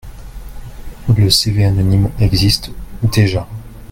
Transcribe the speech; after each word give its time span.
Le 1.15 1.29
CV 1.29 1.63
anonyme 1.63 2.09
existe 2.19 2.71
déjà. 3.13 3.47